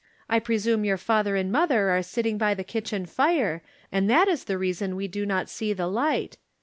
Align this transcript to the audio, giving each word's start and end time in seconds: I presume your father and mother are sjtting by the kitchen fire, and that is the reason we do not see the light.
I 0.27 0.39
presume 0.39 0.83
your 0.83 0.97
father 0.97 1.35
and 1.35 1.51
mother 1.51 1.91
are 1.91 1.99
sjtting 1.99 2.39
by 2.39 2.55
the 2.55 2.63
kitchen 2.63 3.05
fire, 3.05 3.61
and 3.91 4.09
that 4.09 4.27
is 4.27 4.45
the 4.45 4.57
reason 4.57 4.95
we 4.95 5.07
do 5.07 5.27
not 5.27 5.47
see 5.47 5.73
the 5.73 5.85
light. 5.85 6.37